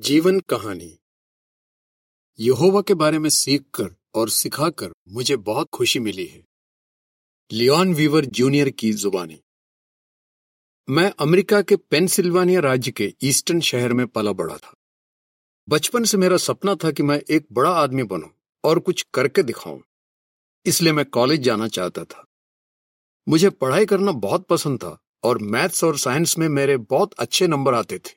[0.00, 0.98] जीवन कहानी।
[2.40, 6.44] यहोवा के बारे में सीखकर और सिखाकर मुझे बहुत खुशी मिली है।
[7.52, 9.42] लियोन वीवर जूनियर की जुबानी।
[10.88, 14.74] मैं अमेरिका के पेंसिल्वानिया राज्य के ईस्टर्न शहर में पला बड़ा था।
[15.68, 18.28] बचपन से मेरा सपना था कि मैं एक बड़ा आदमी बनूं
[18.64, 19.82] और कुछ करके दिखाऊँ।
[20.66, 22.26] इसलिए मैं कॉलेज जाना चाहता था।
[23.28, 27.74] मुझे पढ़ाई करना बहुत पसंद था और मैथ्स और साइंस में मेरे बहुत अच्छे नंबर
[27.74, 28.15] आते थे।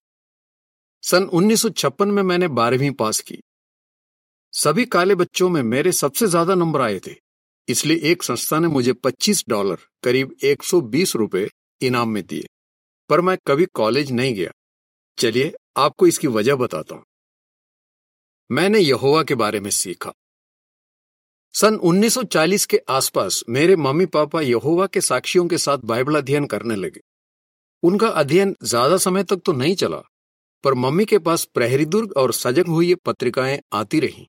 [1.04, 3.40] सन 1956 में मैंने बारहवीं पास की।
[4.54, 7.16] सभी काले बच्चों में मेरे सबसे ज़्यादा नंबर आए थे,
[7.68, 11.48] इसलिए एक संस्था ने मुझे 25 डॉलर, करीब 120 रुपए
[11.82, 12.48] इनाम में दिए,
[13.10, 14.52] पर मैं कभी कॉलेज नहीं गया।
[15.18, 17.04] चलिए, आपको इसकी वजह बताता हूँ।
[18.50, 20.14] मैंने यहोवा के बारे में सीखा।
[21.56, 26.76] सन 1940 के आसपास मेरे मम्मी पापा यहोवा के साक्षियों के साथ बाइबल अध्ययन करने
[26.76, 27.02] लगे।
[27.84, 30.02] उनका अध्ययन ज़्यादा समय तक तो नहीं चला
[30.64, 34.26] पर मम्मी के पास प्रहरी दुर्ग और सजग हुई पत्रिकाएँ आती रहीं।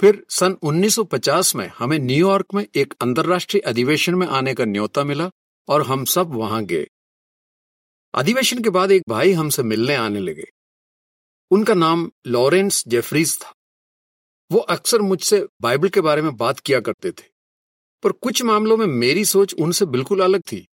[0.00, 5.30] फिर सन 1950 में हमें न्यूयॉर्क में एक अंतर्राष्ट्रीय अधिवेशन में आने का न्योता मिला
[5.68, 6.86] और हम सब वहाँ गए।
[8.14, 10.44] अधिवेशन के बाद एक भाई हमसे मिलने आने लगे।
[11.50, 13.54] उनका नाम लॉरेंस जेफरीज था।
[14.50, 17.24] वो अक्सर मुझसे बाइबल के बारे में बात किया करते थे,
[18.02, 20.66] पर कुछ मामलों में मेरी सोच उनसे बिल्कुल अलग थी।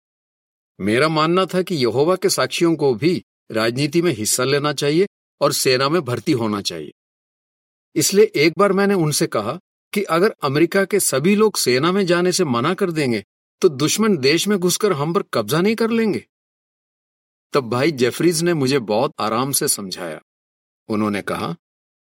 [0.80, 5.08] मेरा मानना था कि यहोवा के साक्षियों को भी राजनीति में हिस्सा लेना चाहिए
[5.42, 6.92] और सेना में भर्ती होना चाहिए।
[7.96, 9.60] इसलिए एक बार मैंने उनसे कहा
[9.94, 13.24] कि अगर अमेरिका के सभी लोग सेना में जाने से मना कर देंगे
[13.62, 16.26] तो दुश्मन देश में घुसकर हम पर कब्जा नहीं कर लेंगे।
[17.54, 20.20] तब भाई जेफरीज ने मुझे बहुत आराम से समझाया।
[20.90, 21.56] उन्होंने कहा,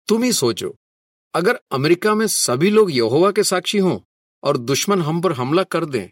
[0.08, 0.74] तुम ही सोचो,
[1.34, 3.98] अगर अमेरिका में सभी लोग यहोवा के साक्षी हों
[4.42, 6.08] और दुश्मन हम पर हमला कर दें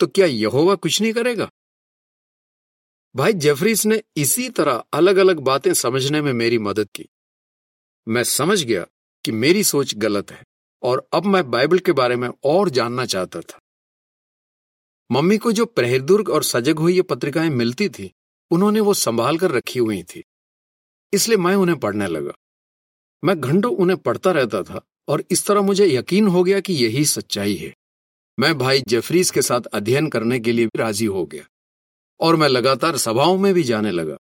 [0.00, 1.50] तो क्या यहोवा कुछ नहीं करेगा?
[3.18, 7.08] भाई जेफरीस ने इसी तरह अलग अलग बातें समझने में मेरी मदद की।
[8.08, 8.86] मैं समझ गया
[9.24, 10.44] कि मेरी सोच गलत है
[10.82, 13.60] और अब मैं बाइबल के बारे में और जानना चाहता था।
[15.12, 18.14] मम्मी को जो प्रहरदुर्ग और सजग हुई ये पत्रिकाएँ मिलती थी,
[18.50, 20.24] उन्होंने वो संभाल कर रखी हुई थी।
[21.12, 22.32] इसलिए मैं उन्हें पढ़ने लगा।
[23.24, 27.04] मैं घंटों उन्हें पढ़ता रहता था और इस तरह मुझे यकीन हो गया कि यही
[27.04, 27.74] सच्चाई है।
[28.38, 31.44] मैं भाई जेफरीज के साथ अध्ययन करने के लिए भी राज़ी हो गया।
[32.20, 34.16] और मैं लगातार सभाओं में भी जाने लगा।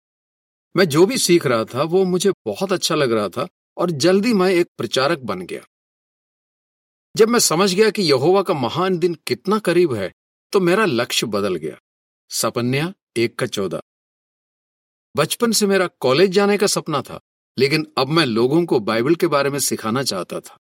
[0.74, 4.32] मैं जो भी सीख रहा था, वो मुझे बहुत अच्छा लग रहा था और जल्दी
[4.32, 5.60] मैं एक प्रचारक बन गया।
[7.14, 10.12] जब मैं समझ गया कि यहोवा का महान दिन कितना करीब है
[10.52, 11.78] तो मेरा लक्ष्य बदल गया।
[12.30, 13.80] सपन्या एक का चौदह।
[15.14, 17.20] बचपन से मेरा कॉलेज जाने का सपना था,
[17.58, 20.58] लेकिन अब मैं लोगों को बाइबल के बारे में सिखाना चाहता था।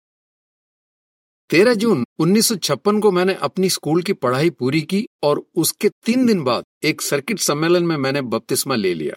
[1.50, 6.42] तेरह जून 1956 को मैंने अपनी स्कूल की पढ़ाई पूरी की और उसके तीन दिन
[6.44, 9.14] बाद एक सर्किट सम्मेलन में मैंने बपतिस्मा ले लिया।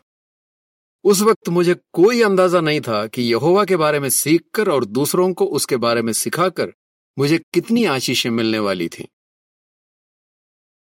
[1.04, 5.34] उस वक्त मुझे कोई अंदाज़ा नहीं था कि यहोवा के बारे में सीखकर और दूसरों
[5.34, 6.74] को उसके बारे में सिखाकर
[7.18, 9.08] मुझे कितनी आशीषें मिलने वाली थी।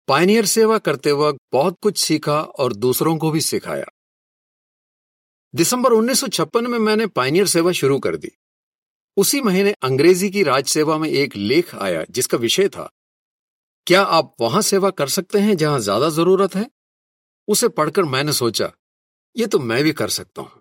[0.09, 3.85] पायनियर सेवा करते वक्त बहुत कुछ सीखा और दूसरों को भी सिखाया।
[5.55, 8.31] दिसंबर 1956 में मैंने पायनियर सेवा शुरू कर दी।
[9.19, 12.89] उसी महीने अंग्रेज़ी की राज सेवा में एक लेख आया, जिसका विषय था,
[13.87, 16.67] क्या आप वहाँ सेवा कर सकते हैं जहाँ ज़्यादा ज़रूरत है?
[17.49, 18.71] उसे पढ़कर मैंने सोचा,
[19.37, 20.61] ये तो मैं भी कर सकता हूँ।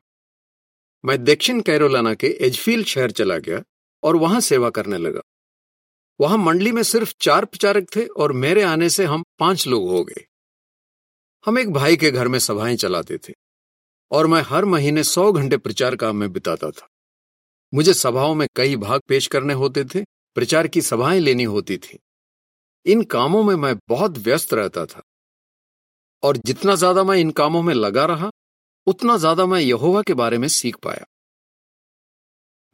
[1.03, 3.61] मैं दक्षिण कैरोलाना के एजफील शहर चला गया
[4.03, 5.21] और वहाँ सेवा करने लगा।
[6.19, 10.03] वहाँ मंडली में सिर्फ़ चार प्रचारक थे और मेरे आने से हम पाँच लोग हो
[10.03, 10.25] गए।
[11.45, 13.33] हम एक भाई के घर में सभाएँ चलाते थे
[14.11, 16.87] और मैं हर महीने सौ घंटे प्रचार काम में बिताता था।
[17.73, 20.03] मुझे सभाओं में कई भाग पेश करने होते थे,
[20.35, 21.99] प्रचार की सभाएँ लेनी होती थी।
[22.85, 25.01] इन कामों में मैं बहुत व्यस्त रहता था।
[26.23, 28.29] और जितना ज़्यादा मैं इन कामों में लगा रहा,
[28.87, 31.05] उतना ज़्यादा मैं यहोवा के बारे में सीख पाया।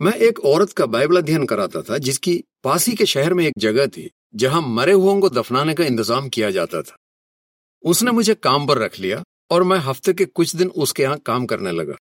[0.02, 3.88] मैं एक औरत का बाइबल अध्ययन कराता था, जिसकी पासी के शहर में एक जगह
[3.88, 6.96] थी, जहाँ मरे हुओं को दफनाने का इंतज़ाम किया जाता था।
[7.84, 11.46] उसने मुझे काम पर रख लिया, और मैं हफ़्ते के कुछ दिन उसके यहाँ काम
[11.46, 11.96] करने लगा।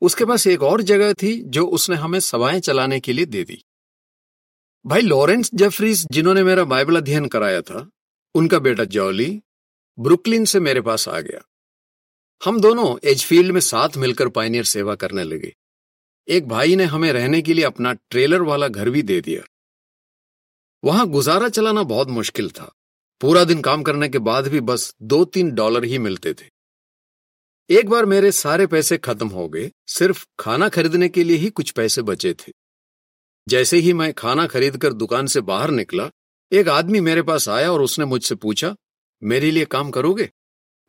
[0.00, 3.64] उसके पास एक और जगह थी जो उसने हमें सभाएँ चलाने के लिए दे दी।
[4.86, 7.90] भाई लॉरेंस जेफरीज, जिन्होंने मेरा बाइबल अध्ययन कराया था,
[8.34, 9.42] उनका बेटा जॉली
[9.98, 11.40] ब्रुकलिन से मेरे पास आ गया।
[12.44, 15.56] हम दोनों एजफील्ड में साथ मिलकर पाइनियर सेवा करने लगे।
[16.28, 19.42] एक भाई ने हमें रहने के लिए अपना ट्रेलर वाला घर भी दे दिया।
[20.84, 22.74] वहाँ गुजारा चलाना बहुत मुश्किल था।
[23.20, 26.59] पूरा दिन काम करने के बाद भी बस दो तीन डॉलर ही मिलते थे।
[27.70, 31.70] एक बार मेरे सारे पैसे खत्म हो गए, सिर्फ़ खाना खरीदने के लिए ही कुछ
[31.70, 32.52] पैसे बचे थे।
[33.48, 36.10] जैसे ही मैं खाना खरीदकर दुकान से बाहर निकला,
[36.52, 38.76] एक आदमी मेरे पास आया और उसने मुझसे पूछा,
[39.22, 40.30] मेरे लिए काम करोगे?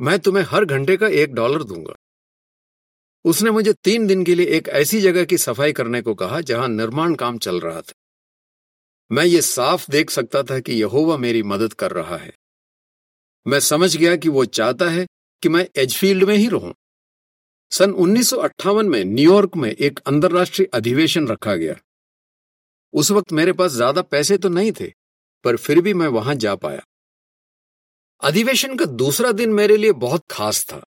[0.02, 1.94] मैं तुम्हें हर घंटे का एक डॉलर दूँगा।
[3.26, 6.68] उसने मुझे तीन दिन के लिए एक ऐसी जगह की सफ़ाई करने को कहा, जहाँ
[6.68, 7.94] निर्माण काम चल रहा था।
[9.12, 12.34] मैं ये साफ़ देख सकता था कि यहोवा मेरी मदद कर रहा है।
[13.48, 15.08] मैं समझ गया कि वो चाहता है
[15.44, 16.74] कि मैं एजफील्ड में ही रहूँ।
[17.72, 21.76] सन उन्नीस सौ अट्ठावन में न्यूयॉर्क में एक अंतर्राष्ट्रीय अधिवेशन रखा गया।
[22.94, 24.92] उस वक्त मेरे पास ज़्यादा पैसे तो नहीं थे,
[25.46, 26.82] पर फिर भी मैं वहाँ जा पाया।
[28.24, 30.84] अधिवेशन का दूसरा दिन मेरे लिए बहुत खास था।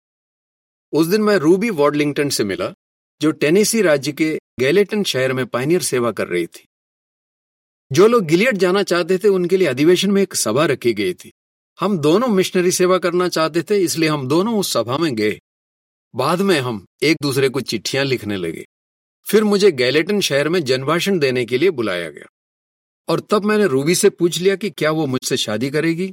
[0.93, 2.73] उस दिन मैं रूबी वॉडलिंगटन से मिला,
[3.21, 6.67] जो टेनेसी राज्य के गैलेटन शहर में पाइनियर सेवा कर रही थी।
[7.91, 11.33] जो लोग गिलियड जाना चाहते थे, उनके लिए अधिवेशन में एक सभा रखी गई थी।
[11.83, 15.41] हम दोनों मिशनरी सेवा करना चाहते थे, इसलिए हम दोनों उस सभा में गए।
[16.15, 18.67] बाद में हम एक दूसरे को चिट्ठियाँ लिखने लगे।
[19.27, 22.27] फिर मुझे गैलेटन शहर में जनभाषण देने के लिए बुलाया गया।
[23.09, 26.13] और तब मैंने रूबी से पूछ लिया कि क्या वो मुझसे शादी करेगी।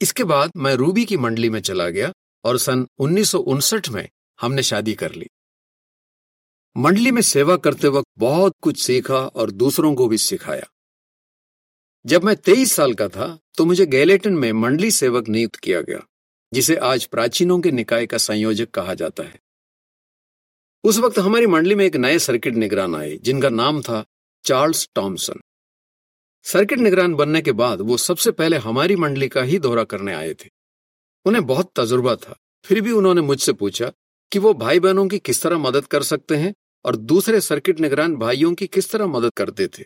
[0.00, 2.12] इसके बाद मैं रूबी की मंडली में चला गया
[2.44, 4.08] और सन उन्नीस सौ उनसठ में
[4.40, 5.26] हमने शादी कर ली।
[6.76, 10.66] मंडली में सेवा करते वक्त बहुत कुछ सीखा और दूसरों को भी सिखाया।
[12.04, 15.98] जब मैं तेईस साल का था तो मुझे गैलेटन में मंडली सेवक नियुक्त किया गया,
[16.52, 19.40] जिसे आज प्राचीनों के निकाय का संयोजक कहा जाता है।
[20.84, 24.04] उस वक्त हमारी मंडली में एक नए सर्किट निगरान आए, जिनका नाम था
[24.44, 25.40] चार्ल्स टॉमसन।
[26.44, 30.34] सर्किट निगरान बनने के बाद वो सबसे पहले हमारी मंडली का ही दौरा करने आए
[30.34, 30.50] थे।
[31.26, 33.92] उन्हें बहुत तजुर्बा था। फिर भी उन्होंने मुझसे पूछा
[34.32, 36.54] कि वो भाई बहनों की किस तरह मदद कर सकते हैं
[36.84, 39.84] और दूसरे सर्किट निगरान भाइयों की किस तरह मदद करते थे।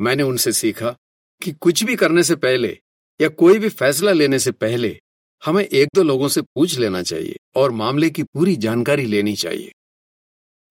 [0.00, 0.96] मैंने उनसे सीखा
[1.42, 2.78] कि कुछ भी करने से पहले
[3.20, 5.00] या कोई भी फैसला लेने से पहले
[5.44, 9.72] हमें एक दो लोगों से पूछ लेना चाहिए और मामले की पूरी जानकारी लेनी चाहिए।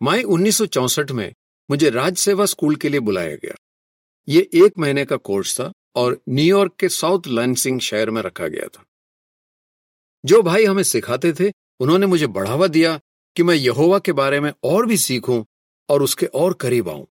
[0.03, 0.62] मई उन्नीस
[1.12, 1.33] में
[1.71, 3.56] मुझे राज सेवा स्कूल के लिए बुलाया गया।
[4.27, 8.68] ये एक महीने का कोर्स था और न्यूयॉर्क के साउथ लैंसिंग शहर में रखा गया
[8.68, 8.85] था।
[10.25, 13.00] जो भाई हमें सिखाते थे, उन्होंने मुझे बढ़ावा दिया
[13.35, 15.44] कि मैं यहोवा के बारे में और भी सीखूं
[15.89, 17.07] और उसके और करीब आऊँ।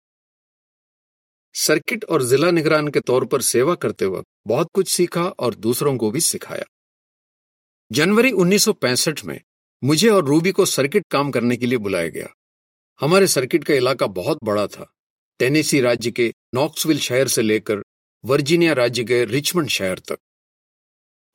[1.54, 5.96] सर्किट और जिला निगरान के तौर पर सेवा करते वक्त बहुत कुछ सीखा और दूसरों
[5.96, 6.64] को भी सिखाया।
[7.92, 9.40] जनवरी 1965 में
[9.84, 12.34] मुझे और रूबी को सर्किट काम करने के लिए बुलाया गया।
[13.00, 14.92] हमारे सर्किट का इलाका बहुत बड़ा था।
[15.38, 17.82] टेनेसी राज्य के नॉक्सविल शहर से लेकर
[18.24, 20.18] वर्जीनिया राज्य के रिचमंड शहर तक।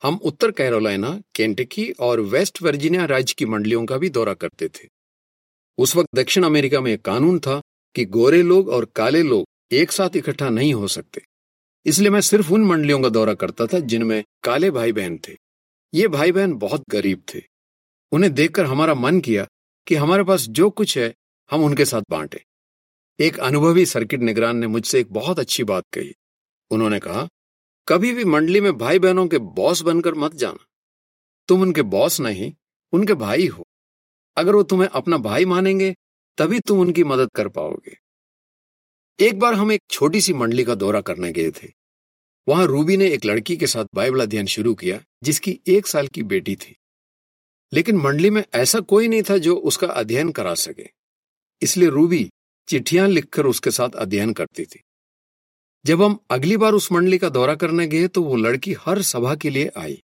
[0.02, 4.88] हम उत्तर कैरोलिना केंटकी और वेस्ट वर्जीनिया राज्य की मंडलियों का भी दौरा करते थे।
[5.78, 7.62] उस वक्त दक्षिण अमेरिका में एक कानून था
[7.94, 11.22] कि गोरे लोग और काले लोग एक साथ इकट्ठा नहीं हो सकते।
[11.86, 15.36] इसलिए मैं सिर्फ़ उन मंडलियों का दौरा करता था जिनमें काले भाई बहन थे।
[15.94, 17.42] ये भाई बहन बहुत गरीब थे।
[18.12, 19.46] उन्हें देखकर हमारा मन किया
[19.86, 21.14] कि हमारे पास जो कुछ है,
[21.50, 22.44] हम उनके साथ बांटे।
[23.20, 26.14] एक अनुभवी सर्किट निगरान ने मुझसे एक बहुत अच्छी बात कही।
[26.70, 27.28] उन्होंने कहा,
[27.88, 30.66] कभी भी मंडली में भाई बहनों के बॉस बनकर मत जाना।
[31.48, 32.54] तुम उनके बॉस नहीं,
[32.92, 33.64] उनके भाई हो।
[34.36, 35.96] अगर वो तुम्हें अपना भाई मानेंगे,
[36.38, 38.09] तभी तुम उनकी मदद कर पाओगे।
[39.20, 41.68] एक बार हम एक छोटी सी मंडली का दौरा करने गए थे।
[42.48, 46.22] वहाँ रूबी ने एक लड़की के साथ बाइबल अध्ययन शुरू किया, जिसकी एक साल की
[46.22, 46.76] बेटी थी।
[47.72, 50.88] लेकिन मंडली में ऐसा कोई नहीं था जो उसका अध्ययन करा सके।
[51.62, 52.30] इसलिए रूबी
[52.68, 54.80] चिट्ठियाँ लिखकर उसके साथ अध्ययन करती थी।
[55.86, 59.34] जब हम अगली बार उस मंडली का दौरा करने गए तो वो लड़की हर सभा
[59.34, 60.02] के लिए आई।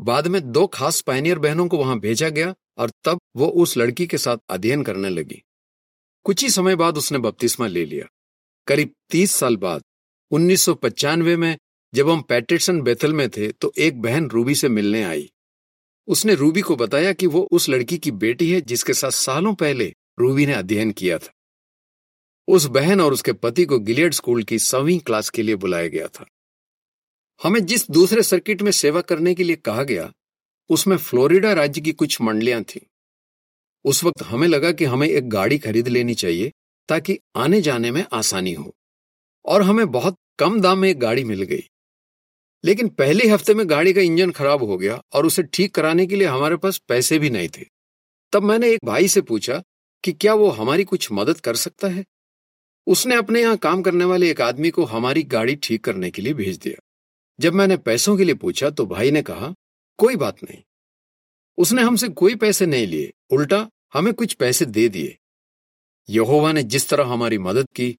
[0.00, 4.06] बाद में दो खास पायनियर बहनों को वहाँ भेजा गया और तब वो उस लड़की
[4.06, 5.42] के साथ अध्ययन करने लगी।
[6.28, 8.06] कुछ ही समय बाद उसने बपतिस्मा ले लिया।
[8.66, 9.82] करीब तीस साल बाद,
[10.30, 11.58] उन्नीस में,
[11.94, 15.30] जब हम पैटरसन बेथल में थे तो एक बहन रूबी से मिलने आई।
[16.08, 19.94] उसने रूबी को बताया कि वो उस लड़की की बेटी है, जिसके साथ सालों पहले
[20.18, 21.32] रूबी ने अध्ययन किया था।
[22.48, 26.08] उस बहन और उसके पति को गिलियड स्कूल की सवीं क्लास के लिए बुलाया गया
[26.08, 26.26] था।
[27.42, 30.12] हमें जिस दूसरे सर्किट में सेवा करने के लिए कहा गया,
[30.68, 32.87] उसमें फ्लोरिडा राज्य की कुछ मंडलियाँ थीं।
[33.84, 36.52] उस वक्त हमें लगा कि हमें एक गाड़ी खरीद लेनी चाहिए
[36.88, 38.74] ताकि आने जाने में आसानी हो।
[39.44, 41.62] और हमें बहुत कम दाम में एक गाड़ी मिल गई।
[42.64, 46.16] लेकिन पहले हफ़्ते में गाड़ी का इंजन खराब हो गया और उसे ठीक कराने के
[46.16, 47.64] लिए हमारे पास पैसे भी नहीं थे।
[48.32, 49.62] तब मैंने एक भाई से पूछा
[50.04, 52.04] कि क्या वो हमारी कुछ मदद कर सकता है?
[52.86, 56.34] उसने अपने यहाँ काम करने वाले एक आदमी को हमारी गाड़ी ठीक करने के लिए
[56.34, 56.80] भेज दिया।
[57.40, 59.54] जब मैंने पैसों के लिए पूछा तो भाई ने कहा,
[59.98, 60.62] कोई बात नहीं।
[61.58, 65.16] उसने हमसे कोई पैसे नहीं लिए। उल्टा हमें कुछ पैसे दे दिए।
[66.08, 67.96] यहोवा ने जिस तरह हमारी मदद की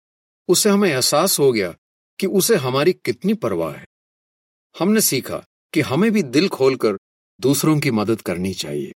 [0.49, 1.73] उससे हमें एहसास हो गया
[2.19, 3.85] कि उसे हमारी कितनी परवाह है।
[4.75, 5.43] हमने सीखा
[5.73, 6.97] कि हमें भी दिल खोलकर
[7.39, 8.91] दूसरों की मदद करनी चाहिए।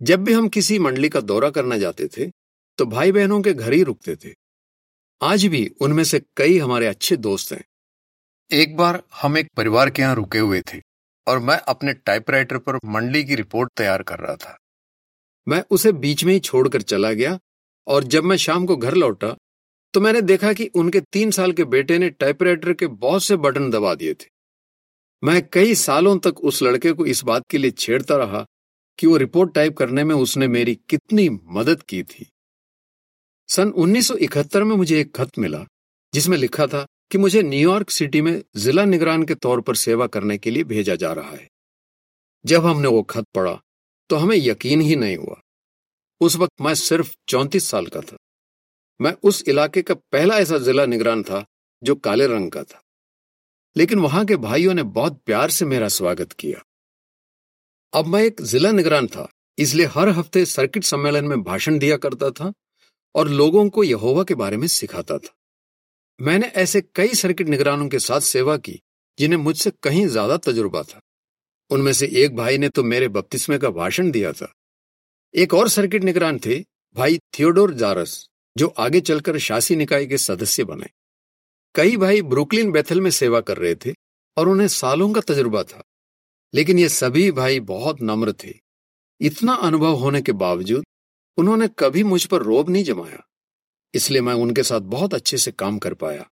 [0.00, 2.30] जब भी हम किसी मंडली का दौरा करना जाते थे
[2.78, 4.34] तो भाई बहनों के घर ही रुकते थे।
[5.20, 7.64] आज भी उनमें से कई हमारे अच्छे दोस्त हैं।
[8.50, 10.80] एक बार हम एक परिवार के यहाँ रुके हुए थे
[11.26, 14.56] और मैं अपने टाइपराइटर पर मंडली की रिपोर्ट तैयार कर रहा था।
[15.48, 17.38] मैं उसे बीच में ही छोड़कर चला गया
[17.86, 19.36] और जब मैं शाम को घर लौटा
[19.92, 23.70] तो मैंने देखा कि उनके तीन साल के बेटे ने टाइपराइटर के बहुत से बटन
[23.70, 24.26] दबा दिए थे।
[25.24, 28.46] मैं कई सालों तक उस लड़के को इस बात के लिए छेड़ता रहा
[28.98, 32.26] कि वो रिपोर्ट टाइप करने में उसने मेरी कितनी मदद की थी।
[33.48, 35.66] सन 1971 में मुझे एक खत मिला,
[36.14, 40.38] जिसमें लिखा था कि मुझे न्यूयॉर्क सिटी में जिला निगरान के तौर पर सेवा करने
[40.38, 41.50] के लिए भेजा जा रहा है।
[42.46, 43.60] जब हमने वो खत पढ़ा
[44.10, 45.40] तो हमें यकीन ही नहीं हुआ।
[46.20, 48.16] उस वक्त मैं सिर्फ़ चौंतीस साल का था।
[49.00, 51.44] मैं उस इलाके का पहला ऐसा जिला निगरान था
[51.82, 52.82] जो काले रंग का था।
[53.76, 56.62] लेकिन वहाँ के भाइयों ने बहुत प्यार से मेरा स्वागत किया।
[57.92, 62.30] अब मैं एक जिला निगरान था, इसलिए हर हफ़्ते सर्किट सम्मेलन में भाषण दिया करता
[62.30, 62.52] था
[63.14, 65.34] और लोगों को यहोवा के बारे में सिखाता था।
[66.20, 68.80] मैंने ऐसे कई सर्किट निगरानों के साथ सेवा की,
[69.18, 71.00] जिन्हें मुझसे कहीं ज़्यादा तजुर्बा था।
[71.70, 74.54] उनमें से एक भाई ने तो मेरे बपतिस्मे का भाषण दिया था।
[75.34, 80.64] एक और सर्किट निगरान थे, भाई थियोडोर जारस, जो आगे चलकर शासी निकाय के सदस्य
[80.64, 80.86] बने।
[81.74, 83.94] कई भाई ब्रुकलिन बेथल में सेवा कर रहे थे,
[84.36, 85.84] और उन्हें सालों का तजुर्बा था।
[86.54, 88.54] लेकिन ये सभी भाई बहुत नम्र थे।
[89.20, 90.84] इतना अनुभव होने के बावजूद,
[91.36, 93.28] उन्होंने कभी मुझ पर रोब नहीं जमाया।
[93.94, 96.30] इसलिए मैं उनके साथ बहुत अच्छे से काम कर पाया।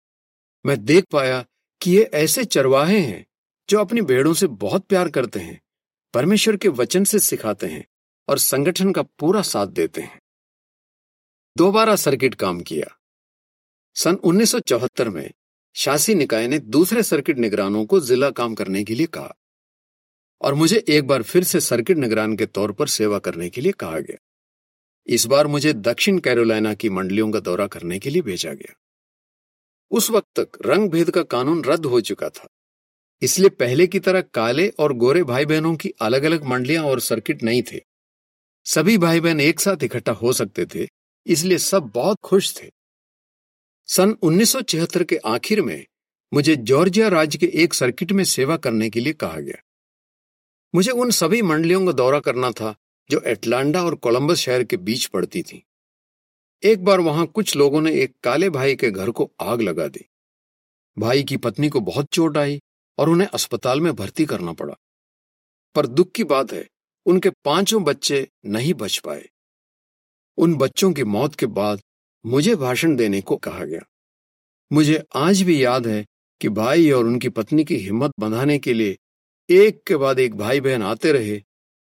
[0.67, 1.45] मैं देख पाया
[1.83, 3.27] कि ये ऐसे चरवाहे हैं
[3.71, 5.61] जो अपनी भेड़ों से बहुत प्यार करते हैं,
[6.15, 7.87] परमेश्वर के वचन से सिखाते हैं
[8.29, 10.21] और संगठन का पूरा साथ देते हैं।
[11.57, 12.99] दोबारा सर्किट काम किया।
[13.95, 15.31] सन 1974 में
[15.75, 19.35] शासी निकाय ने दूसरे सर्किट निगरानों को जिला काम करने के लिए कहा
[20.41, 23.73] और मुझे एक बार फिर से सर्किट निगरान के तौर पर सेवा करने के लिए
[23.73, 24.17] कहा गया।
[25.07, 28.75] इस बार मुझे दक्षिण कैरोलिना की मंडलियों का दौरा करने के लिए भेजा गया।
[29.91, 32.49] उस वक्त तक रंग भेद का कानून रद्द हो चुका था।
[33.23, 37.43] इसलिए पहले की तरह काले और गोरे भाई बहनों की अलग अलग मंडलियाँ और सर्किट
[37.43, 37.81] नहीं थे।
[38.67, 40.89] सभी भाई बहन एक साथ इकट्ठा हो सकते थे,
[41.27, 42.71] इसलिए सब बहुत खुश थे।
[43.89, 45.87] सन 1976 के आखिर में
[46.33, 49.63] मुझे जॉर्जिया राज्य के एक सर्किट में सेवा करने के लिए कहा गया।
[50.75, 52.75] मुझे उन सभी मंडलियों का दौरा करना था
[53.11, 55.63] जो एटलांडा और कोलंबस शहर के बीच पड़ती थी।
[56.63, 60.05] एक बार वहाँ कुछ लोगों ने एक काले भाई के घर को आग लगा दी।
[60.97, 62.61] भाई की पत्नी को बहुत चोट आई
[62.99, 64.75] और उन्हें अस्पताल में भर्ती करना पड़ा।
[65.75, 66.69] पर दुख की बात है,
[67.07, 69.29] उनके पाँचों बच्चे नहीं बच पाए।
[70.37, 71.81] उन बच्चों की मौत के बाद
[72.27, 73.81] मुझे भाषण देने को कहा गया।
[74.73, 76.07] मुझे आज भी याद है
[76.41, 78.99] कि भाई और उनकी पत्नी की हिम्मत बंधाने के लिए
[79.51, 81.43] एक के बाद एक भाई बहन आते रहे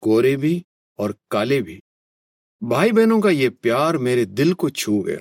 [0.04, 0.66] गोरे भी
[1.00, 1.82] और काले भी।
[2.64, 5.18] भाई बहनों का ये प्यार मेरे दिल को छू गया।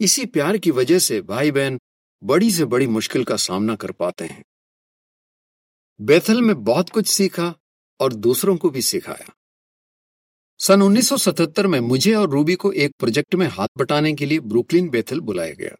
[0.00, 1.80] इसी प्यार की वजह से भाई बहन
[2.24, 4.44] बड़ी से बड़ी मुश्किल का सामना कर पाते हैं।
[6.00, 7.54] बेथल में बहुत कुछ सीखा
[8.00, 9.36] और दूसरों को भी सिखाया।
[10.58, 14.88] सन 1977 में मुझे और रूबी को एक प्रोजेक्ट में हाथ बटाने के लिए ब्रुकलिन
[14.88, 15.76] बेथल बुलाया गया।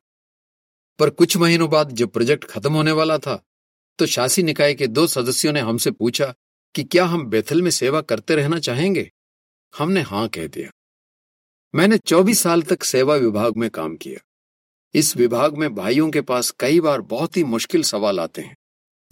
[0.99, 3.45] पर कुछ महीनों बाद जब प्रोजेक्ट खत्म होने वाला था
[3.99, 6.35] तो शासी निकाय के दो सदस्यों ने हमसे पूछा
[6.75, 9.13] कि क्या हम बेथल में सेवा करते रहना चाहेंगे?
[9.79, 10.71] हमने हाँ कह दिया।
[11.75, 14.21] मैंने 24 साल तक सेवा विभाग में काम किया।
[14.95, 18.58] इस विभाग में भाइयों के पास कई बार बहुत ही मुश्किल सवाल आते हैं।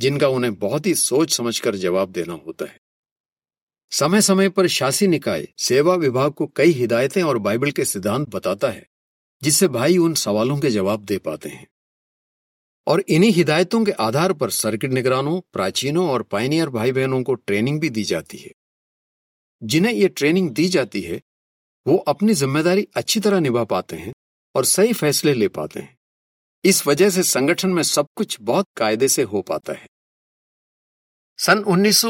[0.01, 2.81] जिनका उन्हें बहुत ही सोच समझकर जवाब देना होता है।
[3.91, 8.71] समय समय पर शासी निकाय सेवा विभाग को कई हिदायतें और बाइबल के सिद्धांत बताता
[8.71, 8.87] है,
[9.43, 11.67] जिससे भाई उन सवालों के जवाब दे पाते हैं।
[12.87, 17.81] और इन्हीं हिदायतों के आधार पर सर्किट निगरानों, प्राचीनों और पाइनियर भाई बहनों को ट्रेनिंग
[17.81, 18.51] भी दी जाती है।
[19.63, 21.21] जिन्हें ये ट्रेनिंग दी जाती है,
[21.87, 24.13] वो अपनी ज़िम्मेदारी अच्छी तरह निभा पाते हैं
[24.55, 25.96] और सही फैसले ले पाते हैं।
[26.65, 29.87] इस वजह से संगठन में सब कुछ बहुत कायदे से हो पाता है।
[31.39, 32.03] सन उन्नीस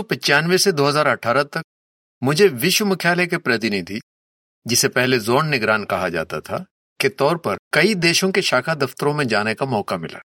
[0.64, 1.62] से 2018 तक
[2.22, 4.00] मुझे विश्व मुख्यालय के प्रतिनिधि
[4.66, 6.64] जिसे पहले जोन निगरान कहा जाता था
[7.00, 10.20] के तौर पर कई देशों के शाखा दफ्तरों में जाने का मौका मिला।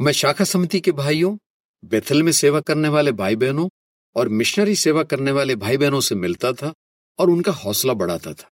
[0.00, 1.36] मैं शाखा समिति के भाइयों
[1.84, 3.68] बेथल में सेवा करने वाले भाई बहनों
[4.16, 6.72] और मिशनरी सेवा करने वाले भाई बहनों से मिलता था
[7.18, 8.48] और उनका हौसला बढ़ाता था।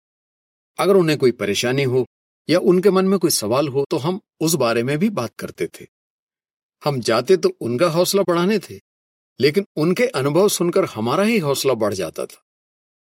[0.79, 2.05] अगर उन्हें कोई परेशानी हो
[2.49, 5.67] या उनके मन में कोई सवाल हो तो हम उस बारे में भी बात करते
[5.67, 5.85] थे।
[6.83, 8.79] हम जाते तो उनका हौसला बढ़ाने थे,
[9.39, 12.41] लेकिन उनके अनुभव सुनकर हमारा ही हौसला बढ़ जाता था।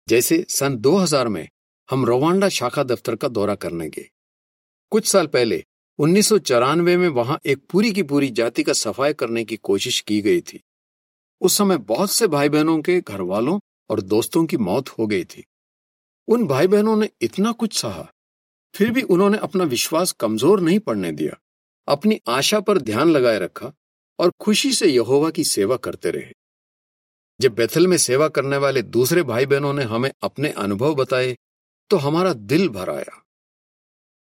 [0.08, 1.48] जैसे सन 2000 में
[1.88, 4.08] हम रोवांडा शाखा दफ्तर का दौरा करने गए।
[4.92, 5.62] कुछ साल पहले
[5.98, 10.00] उन्नीस सौ चौरानवे में वहाँ एक पूरी की पूरी जाति का सफ़ाई करने की कोशिश
[10.00, 10.60] की गई थी।
[11.40, 13.58] उस समय बहुत से भाई बहनों के घर वालों
[13.90, 15.44] और दोस्तों की मौत हो गई थी।
[16.28, 18.08] उन भाई बहनों ने इतना कुछ सहा
[18.74, 21.36] फिर भी उन्होंने अपना विश्वास कमज़ोर नहीं पड़ने दिया।
[21.88, 23.72] अपनी आशा पर ध्यान लगाए रखा
[24.18, 26.32] और खुशी से यहोवा की सेवा करते रहे।
[27.40, 31.36] जब बेथल में सेवा करने वाले दूसरे भाई बहनों ने हमें अपने अनुभव बताए
[31.90, 33.20] तो हमारा दिल भर आया।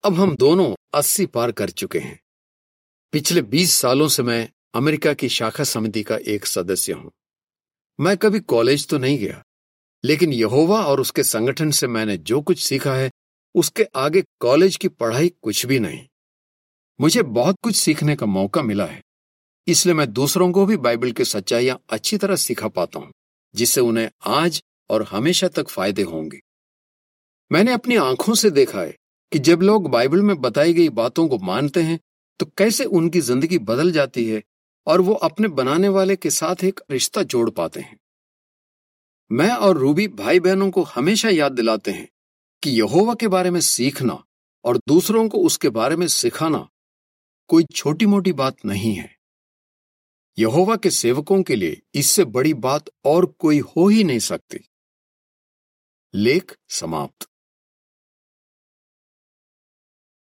[0.05, 2.19] अब हम दोनों अस्सी पार कर चुके हैं।
[3.13, 7.11] पिछले बीस सालों से मैं अमेरिका की शाखा समिति का एक सदस्य हूँ।
[7.99, 9.43] मैं कभी कॉलेज तो नहीं गया,
[10.05, 13.11] लेकिन यहोवा और उसके संगठन से मैंने जो कुछ सीखा है
[13.57, 16.07] उसके आगे कॉलेज की पढ़ाई कुछ भी नहीं।
[17.01, 19.01] मुझे बहुत कुछ सीखने का मौका मिला है,
[19.67, 23.11] इसलिए मैं दूसरों को भी बाइबल की सच्चाइयाँ अच्छी तरह सिखा पाता हूँ,
[23.55, 26.41] जिससे उन्हें आज और हमेशा तक फ़ायदे होंगे।
[27.51, 28.95] मैंने अपनी आँखों से देखा है
[29.33, 31.99] कि जब लोग बाइबल में बताई गई बातों को मानते हैं
[32.41, 34.43] तो कैसे उनकी ज़िंदगी बदल जाती है
[34.87, 37.97] और वो अपने बनाने वाले के साथ एक रिश्ता जोड़ पाते हैं।
[39.31, 42.09] मैं और रूबी भाई बहनों को हमेशा याद दिलाते हैं
[42.63, 44.25] कि यहोवा के बारे में सीखना
[44.65, 46.69] और दूसरों को उसके बारे में सिखाना
[47.49, 49.17] कोई छोटी मोटी बात नहीं है।
[50.39, 54.69] यहोवा के सेवकों के लिए इससे बड़ी बात और कोई हो ही नहीं सकती।
[56.15, 57.29] लेख समाप्त।